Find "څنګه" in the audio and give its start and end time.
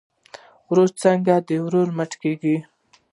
1.03-1.33